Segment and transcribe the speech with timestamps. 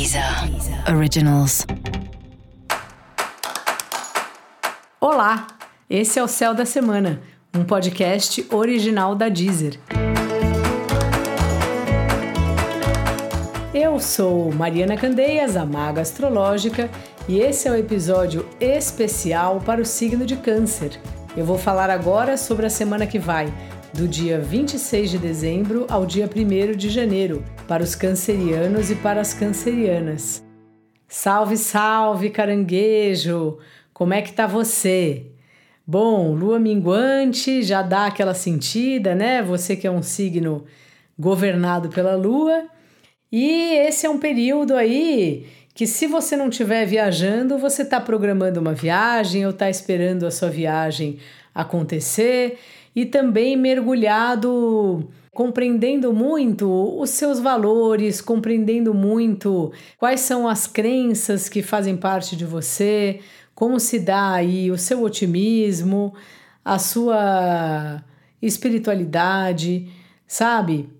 [0.00, 0.24] Deezer
[0.96, 1.66] Originals.
[4.98, 5.46] Olá,
[5.90, 7.20] esse é o Céu da Semana,
[7.54, 9.78] um podcast original da Deezer.
[13.74, 16.88] Eu sou Mariana Candeias, a Maga Astrológica,
[17.28, 20.98] e esse é o um episódio especial para o signo de Câncer.
[21.36, 23.52] Eu vou falar agora sobre a semana que vai,
[23.92, 29.20] do dia 26 de dezembro ao dia 1 de janeiro, para os cancerianos e para
[29.20, 30.44] as cancerianas.
[31.06, 33.58] Salve, salve, caranguejo!
[33.94, 35.26] Como é que tá você?
[35.86, 39.40] Bom, lua minguante já dá aquela sentida, né?
[39.40, 40.64] Você que é um signo
[41.16, 42.64] governado pela lua.
[43.30, 48.58] E esse é um período aí que se você não estiver viajando, você está programando
[48.58, 51.20] uma viagem ou está esperando a sua viagem
[51.54, 52.58] acontecer
[52.96, 55.08] e também mergulhado
[55.40, 56.68] compreendendo muito
[57.00, 63.20] os seus valores, compreendendo muito quais são as crenças que fazem parte de você,
[63.54, 66.12] como se dá aí o seu otimismo,
[66.62, 68.04] a sua
[68.42, 69.88] espiritualidade,
[70.26, 70.90] sabe?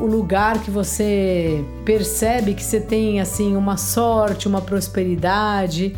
[0.00, 5.96] o lugar que você percebe que você tem assim uma sorte, uma prosperidade.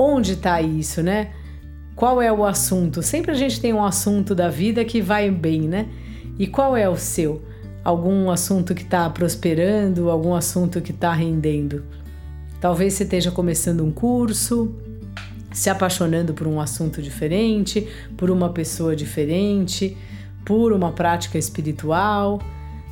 [0.00, 1.30] Onde está isso, né?
[1.96, 3.02] Qual é o assunto?
[3.02, 5.88] Sempre a gente tem um assunto da vida que vai bem, né?
[6.38, 7.42] E qual é o seu?
[7.82, 11.82] Algum assunto que está prosperando, algum assunto que está rendendo?
[12.60, 14.72] Talvez você esteja começando um curso,
[15.52, 19.96] se apaixonando por um assunto diferente, por uma pessoa diferente,
[20.44, 22.40] por uma prática espiritual.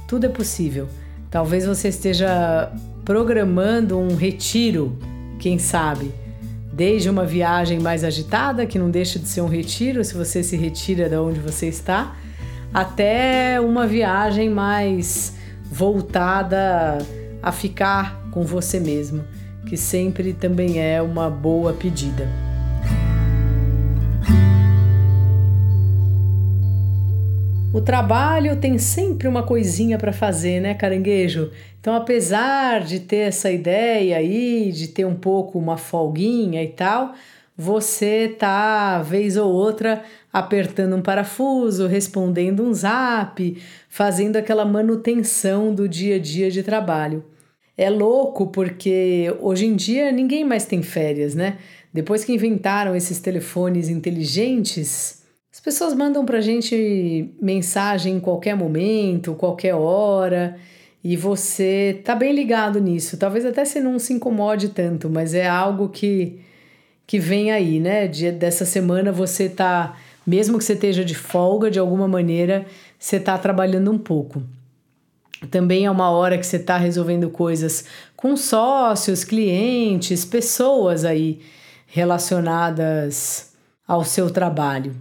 [0.09, 0.89] Tudo é possível.
[1.31, 2.73] Talvez você esteja
[3.05, 4.99] programando um retiro,
[5.39, 6.26] quem sabe?
[6.77, 10.59] Desde uma viagem mais agitada, que não deixa de ser um retiro, se você se
[10.59, 12.15] retira de onde você está,
[12.73, 15.33] até uma viagem mais
[15.73, 16.99] voltada
[17.43, 19.25] a ficar com você mesmo,
[19.67, 22.46] que sempre também é uma boa pedida.
[27.77, 31.51] O trabalho tem sempre uma coisinha para fazer, né, caranguejo?
[31.79, 37.13] Então, apesar de ter essa ideia aí, de ter um pouco uma folguinha e tal,
[37.55, 45.87] você tá, vez ou outra, apertando um parafuso, respondendo um zap, fazendo aquela manutenção do
[45.87, 47.27] dia a dia de trabalho.
[47.77, 51.59] É louco porque hoje em dia ninguém mais tem férias, né?
[51.93, 55.26] Depois que inventaram esses telefones inteligentes,
[55.57, 60.59] as pessoas mandam pra gente mensagem em qualquer momento, qualquer hora,
[61.03, 63.17] e você tá bem ligado nisso.
[63.17, 66.41] Talvez até você não se incomode tanto, mas é algo que,
[67.07, 68.07] que vem aí, né?
[68.07, 69.97] Dia dessa semana você tá,
[70.27, 72.67] mesmo que você esteja de folga de alguma maneira,
[72.99, 74.43] você tá trabalhando um pouco.
[75.51, 81.41] Também é uma hora que você está resolvendo coisas com sócios, clientes, pessoas aí
[81.87, 83.55] relacionadas
[83.89, 84.95] ao seu trabalho.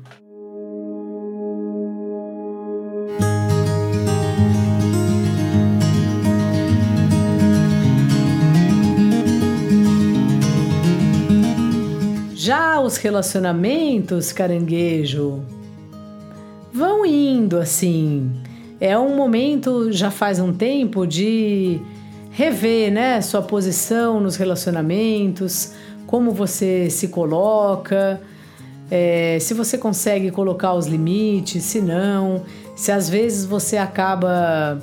[12.86, 15.44] Os relacionamentos, caranguejo,
[16.72, 18.32] vão indo assim.
[18.80, 21.80] É um momento, já faz um tempo, de
[22.32, 25.74] rever né, sua posição nos relacionamentos,
[26.06, 28.22] como você se coloca,
[28.92, 32.44] é, se você consegue colocar os limites, se não,
[32.76, 34.80] se às vezes você acaba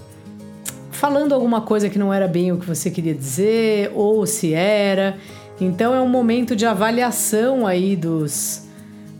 [0.90, 5.16] falando alguma coisa que não era bem o que você queria dizer, ou se era.
[5.60, 8.66] Então é um momento de avaliação aí dos,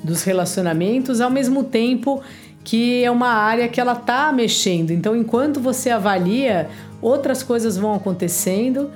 [0.02, 2.22] dos relacionamentos, ao mesmo tempo
[2.64, 4.92] que é uma área que ela tá mexendo.
[4.92, 6.68] Então, enquanto você avalia,
[7.00, 8.90] outras coisas vão acontecendo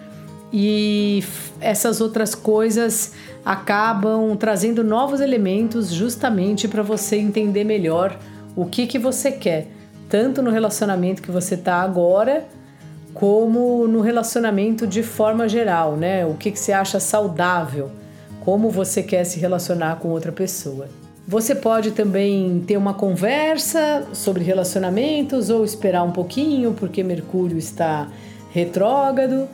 [0.53, 1.25] e
[1.61, 3.13] essas outras coisas
[3.45, 8.17] acabam trazendo novos elementos justamente para você entender melhor
[8.55, 9.69] o que que você quer,
[10.09, 12.47] tanto no relacionamento que você tá agora,
[13.17, 16.27] como no relacionamento de forma geral, né?
[16.27, 17.91] O que, que você acha saudável,
[18.45, 20.87] como você quer se relacionar com outra pessoa.
[21.27, 28.07] Você pode também ter uma conversa sobre relacionamentos ou esperar um pouquinho, porque Mercúrio está
[28.53, 29.49] retrógrado.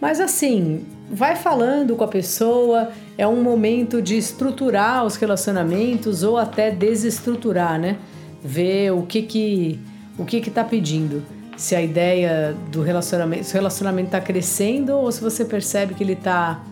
[0.00, 6.38] Mas assim, vai falando com a pessoa, é um momento de estruturar os relacionamentos ou
[6.38, 7.98] até desestruturar, né?
[8.42, 9.80] Ver o que que
[10.16, 14.96] o que que tá pedindo se a ideia do relacionamento, se o relacionamento está crescendo
[14.96, 16.64] ou se você percebe que ele está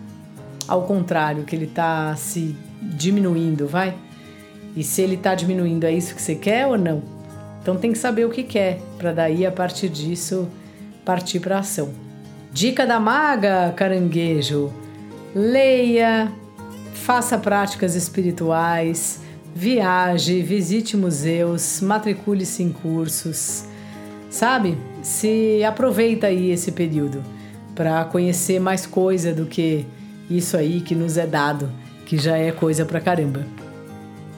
[0.67, 3.93] ao contrário, que ele está se diminuindo, vai?
[4.75, 7.03] E se ele está diminuindo, é isso que você quer ou não?
[7.61, 10.47] Então tem que saber o que quer, para daí a partir disso
[11.05, 11.89] partir para ação.
[12.51, 14.73] Dica da maga, caranguejo:
[15.35, 16.31] leia,
[16.95, 19.21] faça práticas espirituais,
[19.53, 23.68] viaje, visite museus, matricule-se em cursos.
[24.29, 24.77] Sabe?
[25.01, 27.23] Se aproveita aí esse período
[27.75, 29.85] para conhecer mais coisa do que
[30.29, 31.71] isso aí que nos é dado,
[32.05, 33.45] que já é coisa pra caramba.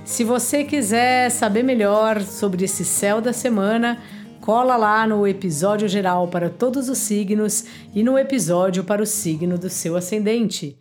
[0.06, 4.00] Se você quiser saber melhor sobre esse céu da semana,
[4.40, 9.58] cola lá no episódio geral para todos os signos e no episódio para o signo
[9.58, 10.81] do seu ascendente.